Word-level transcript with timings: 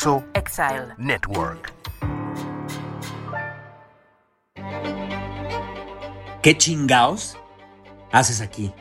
Dixo 0.00 0.24
Exile. 0.32 0.94
Network. 0.96 1.74
¿Qué 6.42 6.56
chingaos 6.56 7.36
haces 8.10 8.40
aquí? 8.40 8.72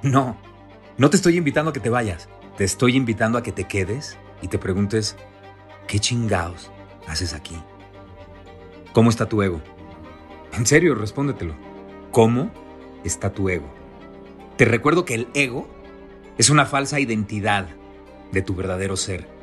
No, 0.00 0.38
no 0.96 1.10
te 1.10 1.16
estoy 1.16 1.36
invitando 1.36 1.68
a 1.68 1.74
que 1.74 1.80
te 1.80 1.90
vayas. 1.90 2.30
Te 2.56 2.64
estoy 2.64 2.96
invitando 2.96 3.36
a 3.36 3.42
que 3.42 3.52
te 3.52 3.64
quedes 3.64 4.16
y 4.40 4.48
te 4.48 4.58
preguntes, 4.58 5.16
¿qué 5.86 5.98
chingaos 5.98 6.70
haces 7.06 7.34
aquí? 7.34 7.62
¿Cómo 8.94 9.10
está 9.10 9.28
tu 9.28 9.42
ego? 9.42 9.60
En 10.54 10.64
serio, 10.64 10.94
respóndetelo. 10.94 11.56
¿Cómo 12.10 12.50
está 13.04 13.34
tu 13.34 13.50
ego? 13.50 13.68
Te 14.56 14.64
recuerdo 14.64 15.04
que 15.04 15.14
el 15.14 15.28
ego 15.34 15.68
es 16.38 16.48
una 16.48 16.64
falsa 16.64 17.00
identidad 17.00 17.68
de 18.32 18.40
tu 18.40 18.54
verdadero 18.54 18.96
ser. 18.96 19.37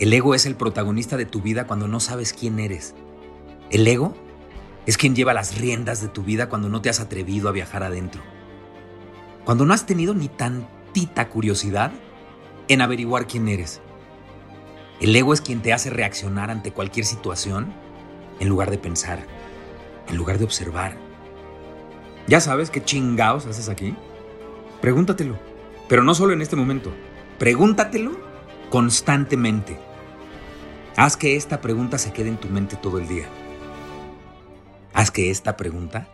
El 0.00 0.14
ego 0.14 0.34
es 0.34 0.46
el 0.46 0.56
protagonista 0.56 1.18
de 1.18 1.26
tu 1.26 1.42
vida 1.42 1.66
cuando 1.66 1.86
no 1.86 2.00
sabes 2.00 2.32
quién 2.32 2.58
eres. 2.58 2.94
El 3.70 3.86
ego 3.86 4.14
es 4.86 4.96
quien 4.96 5.14
lleva 5.14 5.34
las 5.34 5.58
riendas 5.58 6.00
de 6.00 6.08
tu 6.08 6.22
vida 6.22 6.48
cuando 6.48 6.70
no 6.70 6.80
te 6.80 6.88
has 6.88 7.00
atrevido 7.00 7.50
a 7.50 7.52
viajar 7.52 7.82
adentro. 7.82 8.22
Cuando 9.44 9.66
no 9.66 9.74
has 9.74 9.84
tenido 9.84 10.14
ni 10.14 10.28
tantita 10.28 11.28
curiosidad 11.28 11.92
en 12.68 12.80
averiguar 12.80 13.26
quién 13.26 13.46
eres. 13.46 13.82
El 15.02 15.14
ego 15.14 15.34
es 15.34 15.42
quien 15.42 15.60
te 15.60 15.74
hace 15.74 15.90
reaccionar 15.90 16.50
ante 16.50 16.72
cualquier 16.72 17.04
situación 17.04 17.70
en 18.38 18.48
lugar 18.48 18.70
de 18.70 18.78
pensar, 18.78 19.26
en 20.08 20.16
lugar 20.16 20.38
de 20.38 20.46
observar. 20.46 20.96
¿Ya 22.26 22.40
sabes 22.40 22.70
qué 22.70 22.82
chingaos 22.82 23.44
haces 23.44 23.68
aquí? 23.68 23.94
Pregúntatelo, 24.80 25.38
pero 25.90 26.02
no 26.02 26.14
solo 26.14 26.32
en 26.32 26.40
este 26.40 26.56
momento. 26.56 26.90
Pregúntatelo 27.38 28.12
constantemente. 28.70 29.89
Haz 31.00 31.16
que 31.16 31.34
esta 31.34 31.62
pregunta 31.62 31.96
se 31.96 32.12
quede 32.12 32.28
en 32.28 32.36
tu 32.36 32.48
mente 32.48 32.76
todo 32.76 32.98
el 32.98 33.08
día. 33.08 33.26
Haz 34.92 35.10
que 35.10 35.30
esta 35.30 35.56
pregunta 35.56 36.06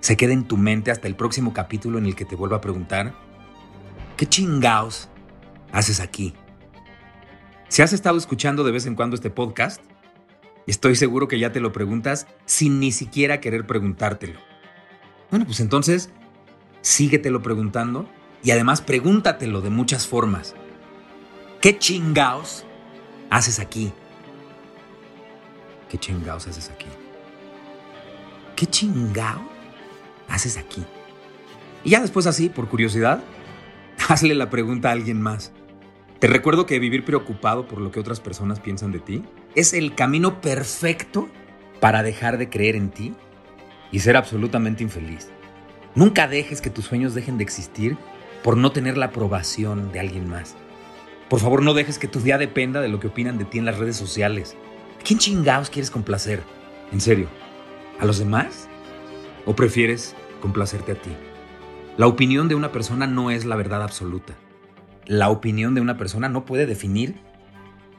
se 0.00 0.16
quede 0.16 0.32
en 0.32 0.44
tu 0.44 0.56
mente 0.56 0.90
hasta 0.90 1.08
el 1.08 1.14
próximo 1.14 1.52
capítulo 1.52 1.98
en 1.98 2.06
el 2.06 2.16
que 2.16 2.24
te 2.24 2.36
vuelva 2.36 2.56
a 2.56 2.60
preguntar, 2.62 3.12
¿qué 4.16 4.24
chingaos 4.24 5.10
haces 5.72 6.00
aquí? 6.00 6.32
Si 7.68 7.82
has 7.82 7.92
estado 7.92 8.16
escuchando 8.16 8.64
de 8.64 8.72
vez 8.72 8.86
en 8.86 8.94
cuando 8.94 9.14
este 9.14 9.28
podcast, 9.28 9.82
estoy 10.66 10.96
seguro 10.96 11.28
que 11.28 11.38
ya 11.38 11.52
te 11.52 11.60
lo 11.60 11.70
preguntas 11.70 12.28
sin 12.46 12.80
ni 12.80 12.92
siquiera 12.92 13.42
querer 13.42 13.66
preguntártelo. 13.66 14.40
Bueno, 15.30 15.44
pues 15.44 15.60
entonces, 15.60 16.08
síguetelo 16.80 17.42
preguntando 17.42 18.08
y 18.42 18.52
además 18.52 18.80
pregúntatelo 18.80 19.60
de 19.60 19.68
muchas 19.68 20.06
formas. 20.06 20.54
¿Qué 21.60 21.78
chingaos 21.78 22.64
haces 23.30 23.60
aquí? 23.60 23.92
¿Qué 25.88 25.98
chingaos 25.98 26.46
haces 26.46 26.70
aquí? 26.70 26.86
¿Qué 28.56 28.66
chingao 28.66 29.40
haces 30.28 30.56
aquí? 30.56 30.84
Y 31.82 31.90
ya 31.90 32.00
después 32.00 32.26
así, 32.26 32.48
por 32.48 32.68
curiosidad, 32.68 33.22
hazle 34.08 34.34
la 34.34 34.50
pregunta 34.50 34.88
a 34.90 34.92
alguien 34.92 35.22
más. 35.22 35.52
Te 36.18 36.26
recuerdo 36.26 36.66
que 36.66 36.78
vivir 36.78 37.04
preocupado 37.04 37.66
por 37.66 37.80
lo 37.80 37.90
que 37.90 38.00
otras 38.00 38.20
personas 38.20 38.60
piensan 38.60 38.92
de 38.92 38.98
ti 38.98 39.22
es 39.54 39.72
el 39.72 39.94
camino 39.94 40.42
perfecto 40.42 41.28
para 41.80 42.02
dejar 42.02 42.36
de 42.36 42.50
creer 42.50 42.76
en 42.76 42.90
ti 42.90 43.14
y 43.90 44.00
ser 44.00 44.16
absolutamente 44.16 44.82
infeliz. 44.82 45.30
Nunca 45.94 46.28
dejes 46.28 46.60
que 46.60 46.68
tus 46.68 46.84
sueños 46.84 47.14
dejen 47.14 47.38
de 47.38 47.44
existir 47.44 47.96
por 48.44 48.56
no 48.56 48.70
tener 48.70 48.98
la 48.98 49.06
aprobación 49.06 49.90
de 49.92 50.00
alguien 50.00 50.28
más. 50.28 50.56
Por 51.30 51.38
favor, 51.38 51.62
no 51.62 51.74
dejes 51.74 52.00
que 52.00 52.08
tu 52.08 52.18
día 52.18 52.38
dependa 52.38 52.80
de 52.80 52.88
lo 52.88 52.98
que 52.98 53.06
opinan 53.06 53.38
de 53.38 53.44
ti 53.44 53.58
en 53.58 53.64
las 53.64 53.78
redes 53.78 53.96
sociales. 53.96 54.56
¿A 54.98 55.02
quién 55.04 55.20
chingados 55.20 55.70
quieres 55.70 55.92
complacer? 55.92 56.42
En 56.90 57.00
serio, 57.00 57.28
¿a 58.00 58.04
los 58.04 58.18
demás? 58.18 58.68
¿O 59.46 59.54
prefieres 59.54 60.16
complacerte 60.40 60.90
a 60.90 60.94
ti? 60.96 61.10
La 61.96 62.08
opinión 62.08 62.48
de 62.48 62.56
una 62.56 62.72
persona 62.72 63.06
no 63.06 63.30
es 63.30 63.44
la 63.44 63.54
verdad 63.54 63.80
absoluta. 63.80 64.34
La 65.06 65.30
opinión 65.30 65.76
de 65.76 65.80
una 65.80 65.96
persona 65.96 66.28
no 66.28 66.44
puede 66.44 66.66
definir 66.66 67.14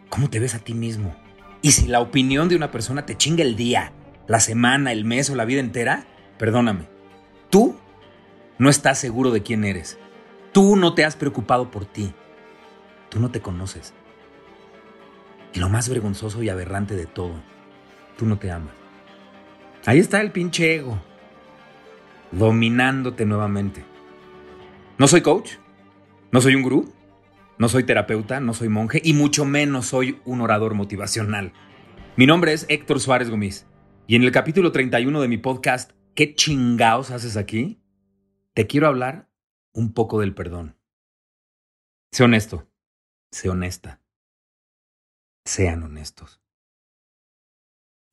cómo 0.09 0.29
te 0.29 0.39
ves 0.41 0.53
a 0.53 0.59
ti 0.59 0.73
mismo. 0.73 1.15
Y 1.61 1.71
si 1.71 1.87
la 1.87 2.01
opinión 2.01 2.49
de 2.49 2.57
una 2.57 2.69
persona 2.69 3.05
te 3.05 3.15
chinga 3.15 3.43
el 3.43 3.55
día, 3.55 3.93
la 4.27 4.41
semana, 4.41 4.91
el 4.91 5.05
mes 5.05 5.29
o 5.29 5.35
la 5.35 5.45
vida 5.45 5.61
entera, 5.61 6.05
perdóname, 6.37 6.89
tú 7.49 7.77
no 8.57 8.69
estás 8.69 8.99
seguro 8.99 9.31
de 9.31 9.41
quién 9.41 9.63
eres. 9.63 9.97
Tú 10.51 10.75
no 10.75 10.95
te 10.95 11.05
has 11.05 11.15
preocupado 11.15 11.71
por 11.71 11.85
ti. 11.85 12.13
Tú 13.11 13.19
no 13.19 13.29
te 13.29 13.41
conoces. 13.41 13.93
Y 15.53 15.59
lo 15.59 15.69
más 15.69 15.87
vergonzoso 15.89 16.41
y 16.41 16.49
aberrante 16.49 16.95
de 16.95 17.05
todo, 17.05 17.43
tú 18.17 18.25
no 18.25 18.39
te 18.39 18.49
amas. 18.49 18.73
Ahí 19.85 19.99
está 19.99 20.21
el 20.21 20.31
pinche 20.31 20.75
ego, 20.75 20.99
dominándote 22.31 23.25
nuevamente. 23.25 23.83
No 24.97 25.07
soy 25.07 25.21
coach, 25.21 25.57
no 26.31 26.41
soy 26.41 26.55
un 26.55 26.63
gurú, 26.63 26.91
no 27.59 27.67
soy 27.69 27.83
terapeuta, 27.83 28.39
no 28.39 28.53
soy 28.55 28.69
monje 28.69 29.01
y 29.03 29.13
mucho 29.13 29.45
menos 29.45 29.87
soy 29.87 30.21
un 30.25 30.41
orador 30.41 30.73
motivacional. 30.73 31.53
Mi 32.15 32.25
nombre 32.25 32.53
es 32.53 32.65
Héctor 32.69 32.99
Suárez 32.99 33.29
Gómez 33.29 33.67
y 34.07 34.15
en 34.15 34.23
el 34.23 34.31
capítulo 34.31 34.71
31 34.71 35.21
de 35.21 35.27
mi 35.27 35.37
podcast, 35.37 35.91
¿Qué 36.15 36.35
chingaos 36.35 37.09
haces 37.11 37.37
aquí? 37.37 37.81
Te 38.53 38.67
quiero 38.67 38.87
hablar 38.87 39.29
un 39.71 39.93
poco 39.93 40.19
del 40.19 40.33
perdón. 40.33 40.77
Sé 42.11 42.25
honesto, 42.25 42.69
sé 43.31 43.49
honesta. 43.49 44.01
Sean 45.45 45.83
honestos. 45.83 46.41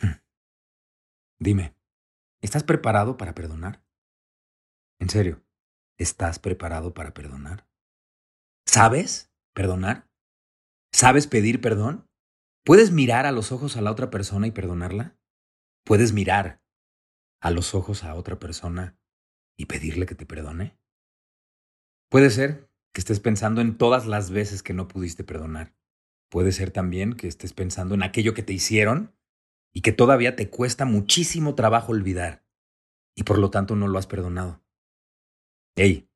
Hmm. 0.00 0.20
Dime, 1.38 1.74
¿estás 2.40 2.64
preparado 2.64 3.16
para 3.16 3.34
perdonar? 3.34 3.84
En 5.00 5.10
serio, 5.10 5.44
¿estás 5.98 6.38
preparado 6.38 6.94
para 6.94 7.12
perdonar? 7.12 7.68
¿Sabes 8.66 9.32
perdonar? 9.54 10.08
¿Sabes 10.92 11.26
pedir 11.26 11.60
perdón? 11.60 12.08
¿Puedes 12.64 12.90
mirar 12.90 13.26
a 13.26 13.32
los 13.32 13.52
ojos 13.52 13.76
a 13.76 13.82
la 13.82 13.90
otra 13.90 14.10
persona 14.10 14.46
y 14.46 14.50
perdonarla? 14.50 15.18
¿Puedes 15.84 16.12
mirar 16.12 16.62
a 17.40 17.50
los 17.50 17.74
ojos 17.74 18.04
a 18.04 18.14
otra 18.14 18.38
persona 18.38 18.98
y 19.56 19.66
pedirle 19.66 20.06
que 20.06 20.14
te 20.14 20.26
perdone? 20.26 20.78
Puede 22.10 22.30
ser 22.30 22.67
que 22.92 23.00
estés 23.00 23.20
pensando 23.20 23.60
en 23.60 23.76
todas 23.76 24.06
las 24.06 24.30
veces 24.30 24.62
que 24.62 24.74
no 24.74 24.88
pudiste 24.88 25.24
perdonar. 25.24 25.74
Puede 26.30 26.52
ser 26.52 26.70
también 26.70 27.14
que 27.14 27.28
estés 27.28 27.52
pensando 27.52 27.94
en 27.94 28.02
aquello 28.02 28.34
que 28.34 28.42
te 28.42 28.52
hicieron 28.52 29.14
y 29.72 29.82
que 29.82 29.92
todavía 29.92 30.36
te 30.36 30.50
cuesta 30.50 30.84
muchísimo 30.84 31.54
trabajo 31.54 31.92
olvidar 31.92 32.44
y 33.14 33.24
por 33.24 33.38
lo 33.38 33.50
tanto 33.50 33.76
no 33.76 33.88
lo 33.88 33.98
has 33.98 34.06
perdonado. 34.06 34.62
Hey, 35.76 36.08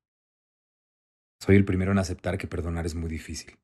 soy 1.41 1.57
el 1.57 1.65
primero 1.65 1.93
en 1.93 1.99
aceptar 1.99 2.39
que 2.39 2.47
perdonar 2.47 2.87
es 2.87 2.95
muy 2.95 3.11
difícil. 3.11 3.59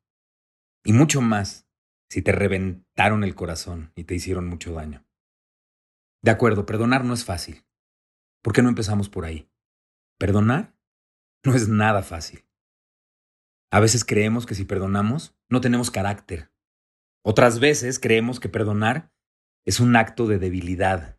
Y 0.84 0.92
mucho 0.92 1.20
más 1.20 1.68
si 2.10 2.22
te 2.22 2.32
reventaron 2.32 3.22
el 3.22 3.34
corazón 3.34 3.92
y 3.94 4.04
te 4.04 4.14
hicieron 4.14 4.48
mucho 4.48 4.72
daño. 4.72 5.06
De 6.22 6.32
acuerdo, 6.32 6.66
perdonar 6.66 7.04
no 7.04 7.14
es 7.14 7.24
fácil. 7.24 7.64
¿Por 8.42 8.52
qué 8.52 8.62
no 8.62 8.68
empezamos 8.68 9.08
por 9.08 9.24
ahí? 9.24 9.48
Perdonar 10.18 10.74
no 11.44 11.54
es 11.54 11.68
nada 11.68 12.02
fácil. 12.02 12.47
A 13.70 13.80
veces 13.80 14.04
creemos 14.04 14.46
que 14.46 14.54
si 14.54 14.64
perdonamos, 14.64 15.36
no 15.48 15.60
tenemos 15.60 15.90
carácter. 15.90 16.50
Otras 17.22 17.60
veces 17.60 17.98
creemos 17.98 18.40
que 18.40 18.48
perdonar 18.48 19.12
es 19.66 19.80
un 19.80 19.96
acto 19.96 20.26
de 20.26 20.38
debilidad. 20.38 21.18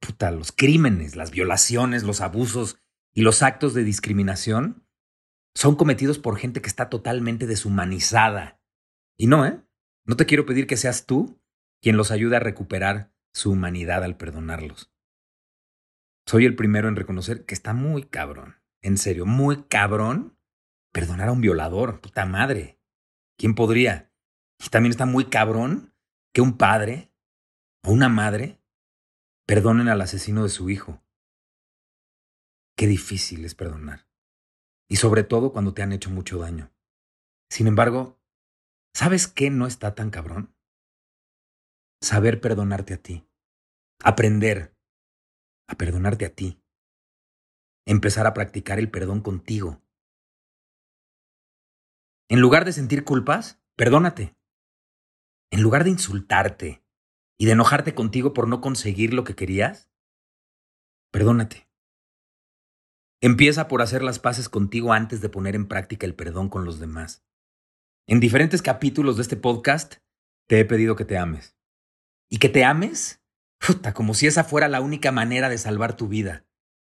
Puta, 0.00 0.30
los 0.30 0.50
crímenes, 0.50 1.14
las 1.14 1.30
violaciones, 1.30 2.02
los 2.02 2.20
abusos 2.20 2.78
y 3.14 3.22
los 3.22 3.42
actos 3.42 3.74
de 3.74 3.84
discriminación 3.84 4.86
son 5.54 5.76
cometidos 5.76 6.18
por 6.18 6.38
gente 6.38 6.62
que 6.62 6.68
está 6.68 6.88
totalmente 6.88 7.46
deshumanizada. 7.46 8.60
Y 9.16 9.26
no, 9.26 9.46
¿eh? 9.46 9.62
No 10.06 10.16
te 10.16 10.26
quiero 10.26 10.46
pedir 10.46 10.66
que 10.66 10.76
seas 10.76 11.06
tú 11.06 11.40
quien 11.80 11.96
los 11.96 12.10
ayude 12.10 12.36
a 12.36 12.40
recuperar 12.40 13.12
su 13.32 13.52
humanidad 13.52 14.02
al 14.02 14.16
perdonarlos. 14.16 14.92
Soy 16.26 16.46
el 16.46 16.56
primero 16.56 16.88
en 16.88 16.96
reconocer 16.96 17.44
que 17.44 17.54
está 17.54 17.74
muy 17.74 18.04
cabrón, 18.04 18.56
en 18.82 18.96
serio, 18.96 19.26
muy 19.26 19.64
cabrón, 19.64 20.38
perdonar 20.92 21.28
a 21.28 21.32
un 21.32 21.40
violador, 21.40 22.00
puta 22.00 22.24
madre. 22.26 22.78
¿Quién 23.36 23.54
podría? 23.54 24.12
Y 24.58 24.68
también 24.68 24.90
está 24.90 25.06
muy 25.06 25.26
cabrón 25.26 25.94
que 26.32 26.40
un 26.40 26.56
padre 26.56 27.12
o 27.82 27.92
una 27.92 28.08
madre 28.08 28.60
perdonen 29.46 29.88
al 29.88 30.00
asesino 30.00 30.42
de 30.42 30.50
su 30.50 30.70
hijo. 30.70 31.02
Qué 32.76 32.86
difícil 32.86 33.44
es 33.44 33.54
perdonar. 33.54 34.06
Y 34.88 34.96
sobre 34.96 35.22
todo 35.22 35.52
cuando 35.52 35.74
te 35.74 35.82
han 35.82 35.92
hecho 35.92 36.10
mucho 36.10 36.38
daño. 36.38 36.72
Sin 37.48 37.66
embargo, 37.66 38.20
¿sabes 38.94 39.28
qué 39.28 39.50
no 39.50 39.66
está 39.66 39.94
tan 39.94 40.10
cabrón? 40.10 40.54
Saber 42.00 42.40
perdonarte 42.40 42.94
a 42.94 42.96
ti. 42.98 43.26
Aprender 44.02 44.76
a 45.66 45.74
perdonarte 45.76 46.26
a 46.26 46.34
ti. 46.34 46.62
Empezar 47.86 48.26
a 48.26 48.34
practicar 48.34 48.78
el 48.78 48.90
perdón 48.90 49.20
contigo. 49.20 49.82
En 52.30 52.40
lugar 52.40 52.64
de 52.64 52.72
sentir 52.72 53.02
culpas, 53.02 53.60
perdónate. 53.74 54.36
En 55.50 55.62
lugar 55.62 55.82
de 55.82 55.90
insultarte 55.90 56.84
y 57.36 57.46
de 57.46 57.52
enojarte 57.52 57.92
contigo 57.92 58.32
por 58.34 58.46
no 58.46 58.60
conseguir 58.60 59.12
lo 59.12 59.24
que 59.24 59.34
querías, 59.34 59.90
perdónate. 61.10 61.68
Empieza 63.20 63.66
por 63.66 63.82
hacer 63.82 64.04
las 64.04 64.20
paces 64.20 64.48
contigo 64.48 64.92
antes 64.92 65.20
de 65.20 65.28
poner 65.28 65.56
en 65.56 65.66
práctica 65.66 66.06
el 66.06 66.14
perdón 66.14 66.48
con 66.48 66.64
los 66.64 66.78
demás. 66.78 67.24
En 68.06 68.20
diferentes 68.20 68.62
capítulos 68.62 69.16
de 69.16 69.22
este 69.22 69.36
podcast 69.36 69.96
te 70.46 70.60
he 70.60 70.64
pedido 70.64 70.94
que 70.94 71.04
te 71.04 71.18
ames. 71.18 71.58
Y 72.30 72.38
que 72.38 72.48
te 72.48 72.62
ames, 72.62 73.24
puta, 73.58 73.92
como 73.92 74.14
si 74.14 74.28
esa 74.28 74.44
fuera 74.44 74.68
la 74.68 74.80
única 74.80 75.10
manera 75.10 75.48
de 75.48 75.58
salvar 75.58 75.96
tu 75.96 76.06
vida. 76.06 76.46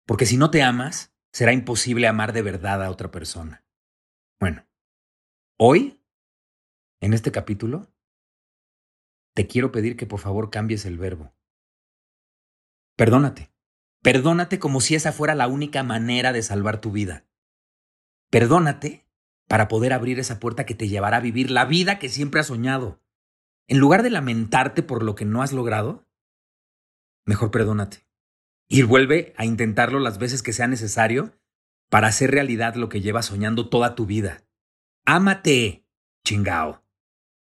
Porque 0.07 0.25
si 0.25 0.37
no 0.37 0.49
te 0.49 0.63
amas, 0.63 1.13
será 1.33 1.51
imposible 1.51 2.07
amar 2.07 2.31
de 2.31 2.41
verdad 2.41 2.81
a 2.81 2.89
otra 2.89 3.11
persona. 3.11 3.65
Bueno, 4.39 4.65
hoy, 5.57 6.01
en 7.01 7.13
este 7.13 7.31
capítulo, 7.31 7.87
te 9.33 9.47
quiero 9.47 9.71
pedir 9.71 9.97
que 9.97 10.05
por 10.05 10.19
favor 10.19 10.49
cambies 10.49 10.85
el 10.85 10.97
verbo. 10.97 11.33
Perdónate. 12.95 13.51
Perdónate 14.01 14.59
como 14.59 14.81
si 14.81 14.95
esa 14.95 15.11
fuera 15.11 15.35
la 15.35 15.47
única 15.47 15.83
manera 15.83 16.31
de 16.31 16.43
salvar 16.43 16.79
tu 16.79 16.91
vida. 16.91 17.25
Perdónate 18.29 19.05
para 19.47 19.67
poder 19.67 19.93
abrir 19.93 20.19
esa 20.19 20.39
puerta 20.39 20.65
que 20.65 20.75
te 20.75 20.87
llevará 20.87 21.17
a 21.17 21.21
vivir 21.21 21.51
la 21.51 21.65
vida 21.65 21.99
que 21.99 22.09
siempre 22.09 22.39
has 22.39 22.47
soñado. 22.47 23.01
En 23.67 23.79
lugar 23.79 24.03
de 24.03 24.11
lamentarte 24.11 24.83
por 24.83 25.03
lo 25.03 25.15
que 25.15 25.25
no 25.25 25.41
has 25.41 25.53
logrado, 25.53 26.07
mejor 27.25 27.51
perdónate. 27.51 28.05
Y 28.67 28.83
vuelve 28.83 29.33
a 29.37 29.45
intentarlo 29.45 29.99
las 29.99 30.17
veces 30.17 30.43
que 30.43 30.53
sea 30.53 30.67
necesario 30.67 31.37
para 31.89 32.07
hacer 32.07 32.31
realidad 32.31 32.75
lo 32.75 32.89
que 32.89 33.01
llevas 33.01 33.25
soñando 33.25 33.69
toda 33.69 33.95
tu 33.95 34.05
vida. 34.05 34.44
Ámate, 35.07 35.85
chingao. 36.25 36.83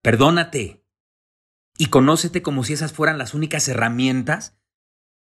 Perdónate. 0.01 0.86
Y 1.77 1.88
conócete 1.88 2.42
como 2.42 2.63
si 2.63 2.74
esas 2.74 2.94
fueran 2.94 3.18
las 3.18 3.33
únicas 3.33 3.68
herramientas 3.68 4.57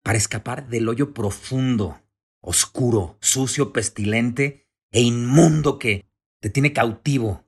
para 0.03 0.17
escapar 0.17 0.67
del 0.67 0.89
hoyo 0.89 1.13
profundo, 1.13 2.01
oscuro, 2.41 3.17
sucio, 3.21 3.71
pestilente 3.71 4.67
e 4.91 5.01
inmundo 5.01 5.79
que 5.79 6.09
te 6.41 6.49
tiene 6.49 6.73
cautivo. 6.73 7.47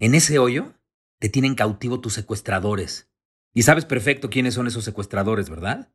En 0.00 0.16
ese 0.16 0.40
hoyo 0.40 0.74
te 1.20 1.28
tienen 1.28 1.54
cautivo 1.54 2.00
tus 2.00 2.14
secuestradores. 2.14 3.08
Y 3.54 3.62
sabes 3.62 3.84
perfecto 3.84 4.28
quiénes 4.28 4.54
son 4.54 4.66
esos 4.66 4.84
secuestradores, 4.84 5.50
¿verdad? 5.50 5.92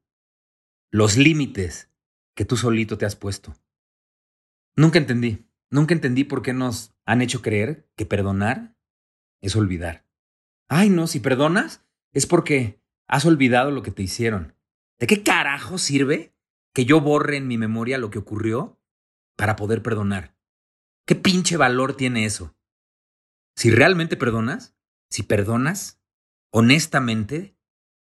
Los 0.89 1.17
límites 1.17 1.89
que 2.33 2.45
tú 2.45 2.55
solito 2.55 2.97
te 2.97 3.05
has 3.05 3.15
puesto. 3.17 3.55
Nunca 4.77 4.99
entendí, 4.99 5.49
nunca 5.75 5.93
entendí 5.93 6.23
por 6.23 6.41
qué 6.41 6.53
nos 6.53 6.95
han 7.05 7.21
hecho 7.21 7.41
creer 7.41 7.87
que 7.95 8.05
perdonar 8.05 8.75
es 9.41 9.55
olvidar. 9.55 10.07
Ay, 10.67 10.89
no, 10.89 11.05
si 11.05 11.19
perdonas 11.19 11.85
es 12.13 12.25
porque 12.25 12.81
has 13.07 13.25
olvidado 13.25 13.69
lo 13.71 13.83
que 13.83 13.91
te 13.91 14.01
hicieron. 14.01 14.55
¿De 14.97 15.05
qué 15.05 15.21
carajo 15.21 15.77
sirve 15.77 16.33
que 16.73 16.85
yo 16.85 17.01
borre 17.01 17.37
en 17.37 17.47
mi 17.47 17.57
memoria 17.57 17.97
lo 17.97 18.09
que 18.09 18.19
ocurrió 18.19 18.79
para 19.35 19.57
poder 19.57 19.83
perdonar? 19.83 20.35
¿Qué 21.05 21.13
pinche 21.13 21.57
valor 21.57 21.95
tiene 21.95 22.25
eso? 22.25 22.55
Si 23.55 23.69
realmente 23.69 24.17
perdonas, 24.17 24.75
si 25.09 25.23
perdonas, 25.23 26.01
honestamente, 26.51 27.57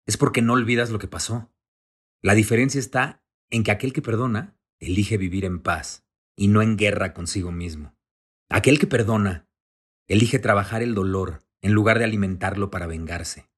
es 0.05 0.17
porque 0.17 0.41
no 0.41 0.53
olvidas 0.53 0.91
lo 0.91 0.99
que 0.99 1.07
pasó. 1.07 1.51
La 2.21 2.35
diferencia 2.35 2.79
está 2.79 3.23
en 3.49 3.63
que 3.63 3.71
aquel 3.71 3.93
que 3.93 4.01
perdona 4.01 4.57
elige 4.79 5.17
vivir 5.17 5.45
en 5.45 5.61
paz 5.61 6.04
y 6.35 6.47
no 6.47 6.61
en 6.61 6.77
guerra 6.77 7.13
consigo 7.13 7.51
mismo. 7.51 7.95
Aquel 8.49 8.79
que 8.79 8.87
perdona 8.87 9.47
elige 10.07 10.39
trabajar 10.39 10.83
el 10.83 10.93
dolor 10.93 11.43
en 11.61 11.73
lugar 11.73 11.97
de 11.97 12.05
alimentarlo 12.05 12.69
para 12.69 12.87
vengarse. 12.87 13.49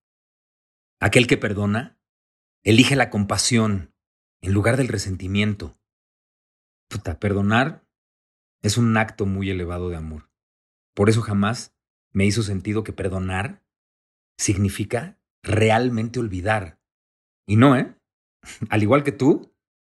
Aquel 0.99 1.27
que 1.27 1.37
perdona 1.37 1.99
elige 2.63 2.95
la 2.95 3.09
compasión 3.09 3.93
en 4.41 4.53
lugar 4.53 4.77
del 4.77 4.87
resentimiento. 4.87 5.77
Puta, 6.89 7.19
perdonar 7.19 7.85
es 8.61 8.77
un 8.77 8.95
acto 8.97 9.25
muy 9.25 9.49
elevado 9.49 9.89
de 9.89 9.97
amor. 9.97 10.29
Por 10.95 11.09
eso 11.09 11.21
jamás 11.21 11.75
me 12.11 12.25
hizo 12.25 12.43
sentido 12.43 12.83
que 12.83 12.93
perdonar 12.93 13.63
significa 14.37 15.19
realmente 15.43 16.19
olvidar. 16.19 16.79
Y 17.45 17.55
no, 17.55 17.75
¿eh? 17.75 17.95
Al 18.69 18.83
igual 18.83 19.03
que 19.03 19.11
tú, 19.11 19.53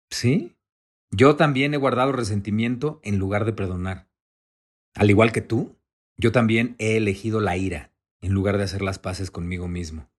¿sí? 0.10 0.58
Yo 1.12 1.36
también 1.36 1.74
he 1.74 1.78
guardado 1.78 2.12
resentimiento 2.12 3.00
en 3.04 3.18
lugar 3.18 3.46
de 3.46 3.54
perdonar. 3.54 4.10
Al 4.94 5.10
igual 5.10 5.32
que 5.32 5.42
tú, 5.42 5.78
yo 6.18 6.32
también 6.32 6.76
he 6.78 6.98
elegido 6.98 7.40
la 7.40 7.58
ira 7.58 7.94
en 8.22 8.34
lugar 8.34 8.58
de 8.58 8.64
hacer 8.64 8.82
las 8.82 9.00
paces 9.00 9.32
conmigo 9.32 9.68
mismo. 9.68 10.10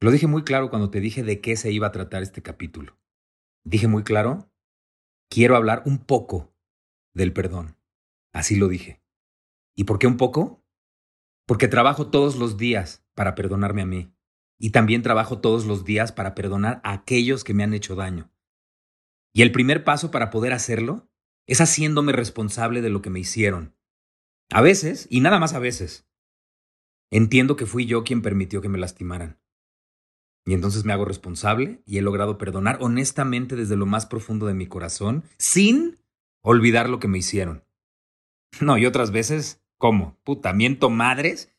Lo 0.00 0.10
dije 0.10 0.26
muy 0.26 0.42
claro 0.42 0.70
cuando 0.70 0.90
te 0.90 1.00
dije 1.00 1.22
de 1.22 1.40
qué 1.40 1.56
se 1.56 1.72
iba 1.72 1.88
a 1.88 1.92
tratar 1.92 2.22
este 2.22 2.42
capítulo. 2.42 2.98
Dije 3.64 3.88
muy 3.88 4.04
claro, 4.04 4.50
quiero 5.28 5.56
hablar 5.56 5.82
un 5.86 5.98
poco 5.98 6.54
del 7.12 7.32
perdón. 7.32 7.76
Así 8.32 8.56
lo 8.56 8.68
dije. 8.68 9.02
¿Y 9.74 9.84
por 9.84 9.98
qué 9.98 10.06
un 10.06 10.16
poco? 10.16 10.64
Porque 11.46 11.68
trabajo 11.68 12.10
todos 12.10 12.36
los 12.36 12.56
días 12.56 13.04
para 13.14 13.34
perdonarme 13.34 13.82
a 13.82 13.86
mí. 13.86 14.14
Y 14.58 14.70
también 14.70 15.02
trabajo 15.02 15.40
todos 15.40 15.66
los 15.66 15.84
días 15.84 16.12
para 16.12 16.34
perdonar 16.34 16.80
a 16.84 16.92
aquellos 16.92 17.44
que 17.44 17.54
me 17.54 17.64
han 17.64 17.74
hecho 17.74 17.96
daño. 17.96 18.30
Y 19.34 19.42
el 19.42 19.52
primer 19.52 19.84
paso 19.84 20.10
para 20.10 20.30
poder 20.30 20.54
hacerlo 20.54 21.10
es 21.46 21.60
haciéndome 21.60 22.12
responsable 22.12 22.80
de 22.80 22.88
lo 22.88 23.02
que 23.02 23.10
me 23.10 23.20
hicieron. 23.20 23.76
A 24.50 24.62
veces, 24.62 25.06
y 25.10 25.20
nada 25.20 25.38
más 25.38 25.52
a 25.52 25.58
veces, 25.58 26.06
entiendo 27.10 27.56
que 27.56 27.66
fui 27.66 27.84
yo 27.84 28.04
quien 28.04 28.22
permitió 28.22 28.62
que 28.62 28.70
me 28.70 28.78
lastimaran. 28.78 29.38
Y 30.46 30.54
entonces 30.54 30.86
me 30.86 30.94
hago 30.94 31.04
responsable 31.04 31.82
y 31.84 31.98
he 31.98 32.02
logrado 32.02 32.38
perdonar 32.38 32.78
honestamente 32.80 33.56
desde 33.56 33.76
lo 33.76 33.84
más 33.84 34.06
profundo 34.06 34.46
de 34.46 34.54
mi 34.54 34.66
corazón, 34.66 35.24
sin 35.36 35.98
olvidar 36.40 36.88
lo 36.88 36.98
que 36.98 37.08
me 37.08 37.18
hicieron. 37.18 37.64
No, 38.60 38.78
y 38.78 38.86
otras 38.86 39.10
veces 39.10 39.64
¿Cómo? 39.84 40.18
Puta, 40.24 40.54
miento 40.54 40.88
madres 40.88 41.54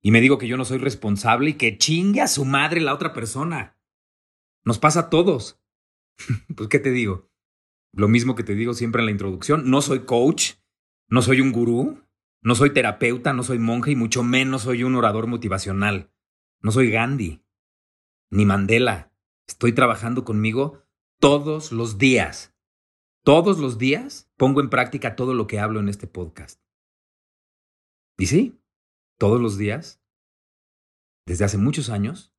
y 0.00 0.10
me 0.10 0.22
digo 0.22 0.38
que 0.38 0.46
yo 0.46 0.56
no 0.56 0.64
soy 0.64 0.78
responsable 0.78 1.50
y 1.50 1.54
que 1.54 1.76
chingue 1.76 2.20
a 2.20 2.26
su 2.28 2.44
madre 2.44 2.80
la 2.80 2.94
otra 2.94 3.12
persona. 3.12 3.76
Nos 4.64 4.78
pasa 4.78 5.00
a 5.00 5.10
todos. 5.10 5.60
pues, 6.56 6.68
¿qué 6.68 6.78
te 6.78 6.90
digo? 6.90 7.30
Lo 7.92 8.08
mismo 8.08 8.34
que 8.34 8.44
te 8.44 8.54
digo 8.54 8.74
siempre 8.74 9.02
en 9.02 9.06
la 9.06 9.12
introducción, 9.12 9.70
no 9.70 9.80
soy 9.80 10.00
coach, 10.00 10.54
no 11.08 11.22
soy 11.22 11.40
un 11.40 11.52
gurú, 11.52 12.02
no 12.42 12.54
soy 12.54 12.70
terapeuta, 12.70 13.32
no 13.32 13.42
soy 13.42 13.58
monje 13.58 13.92
y 13.92 13.96
mucho 13.96 14.22
menos 14.22 14.62
soy 14.62 14.84
un 14.84 14.94
orador 14.94 15.26
motivacional. 15.26 16.12
No 16.60 16.72
soy 16.72 16.90
Gandhi, 16.90 17.44
ni 18.30 18.44
Mandela. 18.44 19.12
Estoy 19.46 19.72
trabajando 19.72 20.24
conmigo 20.24 20.82
todos 21.18 21.72
los 21.72 21.98
días. 21.98 22.54
Todos 23.24 23.58
los 23.58 23.78
días 23.78 24.30
pongo 24.36 24.60
en 24.60 24.70
práctica 24.70 25.16
todo 25.16 25.34
lo 25.34 25.46
que 25.46 25.58
hablo 25.58 25.80
en 25.80 25.88
este 25.88 26.06
podcast. 26.06 26.62
Y 28.16 28.26
sí, 28.26 28.60
todos 29.18 29.40
los 29.40 29.58
días, 29.58 30.02
desde 31.26 31.44
hace 31.44 31.58
muchos 31.58 31.90
años, 31.90 32.34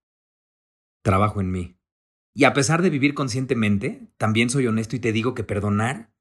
trabajo 1.01 1.41
en 1.41 1.51
mí. 1.51 1.78
Y 2.33 2.43
a 2.43 2.53
pesar 2.53 2.81
de 2.81 2.89
vivir 2.89 3.13
conscientemente, 3.13 4.07
también 4.17 4.49
soy 4.49 4.67
honesto 4.67 4.95
y 4.95 4.99
te 4.99 5.11
digo 5.11 5.33
que 5.33 5.43
perdonar, 5.43 6.13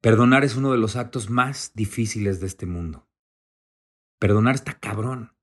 perdonar 0.00 0.44
es 0.44 0.56
uno 0.56 0.72
de 0.72 0.78
los 0.78 0.96
actos 0.96 1.30
más 1.30 1.72
difíciles 1.74 2.40
de 2.40 2.46
este 2.46 2.66
mundo. 2.66 3.08
Perdonar 4.18 4.54
está 4.54 4.78
cabrón. 4.78 5.36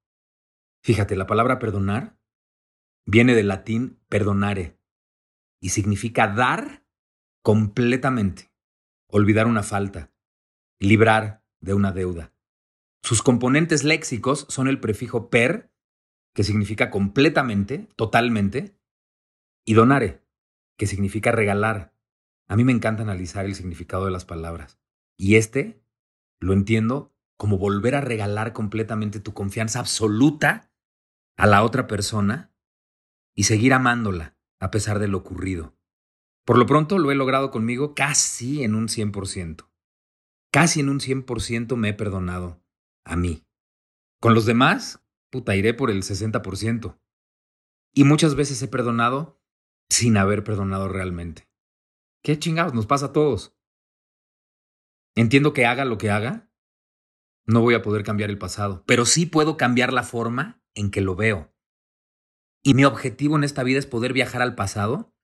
Fíjate, 0.84 1.16
la 1.16 1.26
palabra 1.26 1.60
perdonar 1.60 2.18
viene 3.06 3.36
del 3.36 3.48
latín 3.48 4.00
perdonare 4.10 4.80
y 5.60 5.70
significa 5.70 6.28
dar 6.28 6.86
completamente, 7.42 8.52
olvidar 9.08 9.48
una 9.48 9.64
falta, 9.64 10.12
librar 10.80 11.44
de 11.60 11.74
una 11.74 11.92
deuda. 11.92 12.34
Sus 13.02 13.22
componentes 13.22 13.84
léxicos 13.84 14.46
son 14.50 14.68
el 14.68 14.80
prefijo 14.80 15.30
per, 15.30 15.72
que 16.34 16.44
significa 16.44 16.90
completamente, 16.90 17.88
totalmente, 17.96 18.78
y 19.66 19.74
donare, 19.74 20.24
que 20.78 20.88
significa 20.88 21.32
regalar. 21.32 21.94
A 22.48 22.56
mí 22.56 22.64
me 22.64 22.72
encanta 22.72 23.04
analizar 23.04 23.46
el 23.46 23.56
significado 23.56 24.06
de 24.06 24.12
las 24.12 24.26
palabras. 24.26 24.80
Y 25.18 25.36
este 25.36 25.84
lo 26.40 26.54
entiendo 26.54 27.14
como 27.38 27.58
volver 27.58 27.96
a 27.96 28.02
regalar 28.02 28.54
completamente 28.54 29.20
tu 29.20 29.34
confianza 29.34 29.80
absoluta 29.80 30.72
a 31.38 31.48
la 31.48 31.64
otra 31.64 31.88
persona 31.88 32.54
y 33.34 33.44
seguir 33.44 33.74
amándola 33.74 34.38
a 34.60 34.72
pesar 34.72 35.00
de 35.00 35.08
lo 35.08 35.18
ocurrido. 35.18 35.76
Por 36.46 36.58
lo 36.58 36.66
pronto 36.66 37.00
lo 37.00 37.12
he 37.12 37.16
logrado 37.16 37.52
conmigo 37.52 37.96
casi 37.96 38.64
en 38.64 38.76
un 38.76 38.88
100%. 38.88 39.68
Casi 40.52 40.80
en 40.80 40.90
un 40.90 41.00
100% 41.00 41.76
me 41.76 41.90
he 41.90 41.94
perdonado 41.94 42.64
a 43.04 43.16
mí. 43.16 43.44
Con 44.22 44.34
los 44.34 44.46
demás, 44.46 45.04
puta, 45.30 45.56
iré 45.56 45.74
por 45.74 45.90
el 45.90 46.04
60%. 46.04 46.98
Y 47.94 48.04
muchas 48.04 48.36
veces 48.36 48.62
he 48.62 48.68
perdonado 48.68 49.35
sin 49.90 50.18
haber 50.18 50.44
perdonado 50.44 50.88
realmente. 50.88 51.50
¿Qué 52.24 52.40
chingados 52.40 52.74
nos 52.74 52.88
pasa 52.88 53.08
a 53.08 53.14
todos? 53.14 53.56
Entiendo 55.16 55.54
que 55.54 55.66
haga 55.66 55.86
lo 55.86 55.98
que 55.98 56.10
haga, 56.10 56.52
no 57.46 57.62
voy 57.62 57.76
a 57.76 57.82
poder 57.82 58.04
cambiar 58.04 58.30
el 58.30 58.38
pasado, 58.38 58.84
pero 58.88 59.06
sí 59.06 59.26
puedo 59.26 59.56
cambiar 59.58 59.94
la 59.94 60.04
forma 60.04 60.62
en 60.74 60.92
que 60.92 61.02
lo 61.02 61.16
veo. 61.16 61.54
Y 62.64 62.74
mi 62.74 62.84
objetivo 62.84 63.36
en 63.36 63.44
esta 63.44 63.64
vida 63.64 63.78
es 63.78 63.86
poder 63.86 64.12
viajar 64.12 64.42
al 64.42 64.56
pasado 64.56 65.16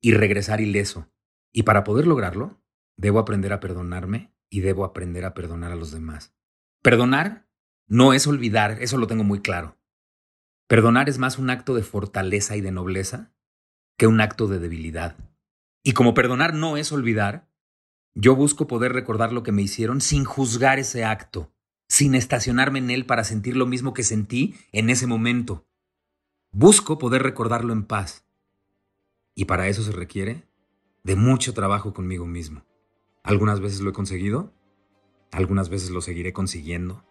y 0.00 0.12
regresar 0.12 0.60
ileso. 0.60 1.10
Y 1.50 1.62
para 1.62 1.84
poder 1.84 2.06
lograrlo, 2.06 2.62
debo 2.98 3.18
aprender 3.18 3.52
a 3.52 3.60
perdonarme 3.60 4.34
y 4.50 4.60
debo 4.60 4.84
aprender 4.84 5.24
a 5.24 5.32
perdonar 5.32 5.72
a 5.72 5.76
los 5.76 5.90
demás. 5.90 6.36
Perdonar 6.82 7.48
no 7.86 8.12
es 8.12 8.26
olvidar, 8.26 8.82
eso 8.82 8.98
lo 8.98 9.06
tengo 9.06 9.24
muy 9.24 9.40
claro. 9.40 9.78
Perdonar 10.68 11.08
es 11.08 11.18
más 11.18 11.38
un 11.38 11.50
acto 11.50 11.74
de 11.74 11.82
fortaleza 11.82 12.56
y 12.56 12.60
de 12.60 12.72
nobleza 12.72 13.34
que 13.96 14.06
un 14.06 14.20
acto 14.20 14.46
de 14.46 14.58
debilidad. 14.58 15.16
Y 15.82 15.92
como 15.92 16.14
perdonar 16.14 16.54
no 16.54 16.76
es 16.76 16.92
olvidar, 16.92 17.48
yo 18.14 18.36
busco 18.36 18.66
poder 18.66 18.92
recordar 18.92 19.32
lo 19.32 19.42
que 19.42 19.52
me 19.52 19.62
hicieron 19.62 20.00
sin 20.00 20.24
juzgar 20.24 20.78
ese 20.78 21.04
acto, 21.04 21.52
sin 21.88 22.14
estacionarme 22.14 22.78
en 22.78 22.90
él 22.90 23.06
para 23.06 23.24
sentir 23.24 23.56
lo 23.56 23.66
mismo 23.66 23.94
que 23.94 24.02
sentí 24.02 24.54
en 24.72 24.90
ese 24.90 25.06
momento. 25.06 25.66
Busco 26.50 26.98
poder 26.98 27.22
recordarlo 27.22 27.72
en 27.72 27.84
paz. 27.84 28.26
Y 29.34 29.46
para 29.46 29.68
eso 29.68 29.82
se 29.82 29.92
requiere 29.92 30.44
de 31.04 31.16
mucho 31.16 31.54
trabajo 31.54 31.94
conmigo 31.94 32.26
mismo. 32.26 32.64
Algunas 33.22 33.60
veces 33.60 33.80
lo 33.80 33.90
he 33.90 33.94
conseguido, 33.94 34.52
algunas 35.30 35.68
veces 35.68 35.90
lo 35.90 36.00
seguiré 36.00 36.32
consiguiendo, 36.32 37.04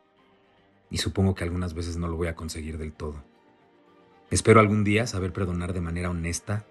y 0.89 0.99
supongo 0.99 1.35
que 1.35 1.43
algunas 1.43 1.73
veces 1.73 1.97
no 1.97 2.07
lo 2.07 2.17
voy 2.17 2.27
a 2.27 2.35
conseguir 2.35 2.77
del 2.77 2.93
todo. 2.93 3.23
Espero 4.29 4.59
algún 4.59 4.83
día 4.83 5.07
saber 5.07 5.33
perdonar 5.33 5.73
de 5.73 5.81
manera 5.81 6.09
honesta 6.09 6.65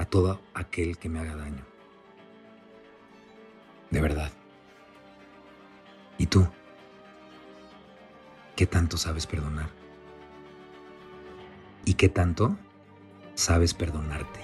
a 0.00 0.06
todo 0.06 0.40
aquel 0.54 0.96
que 0.96 1.10
me 1.10 1.20
haga 1.20 1.36
daño. 1.36 1.62
De 3.90 4.00
verdad. 4.00 4.32
¿Y 6.16 6.26
tú? 6.26 6.48
¿Qué 8.56 8.64
tanto 8.64 8.96
sabes 8.96 9.26
perdonar? 9.26 9.68
¿Y 11.84 11.94
qué 11.94 12.08
tanto 12.08 12.56
sabes 13.34 13.74
perdonarte? 13.74 14.40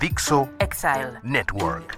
Dixo 0.00 0.48
Exile 0.60 1.20
Network. 1.22 1.97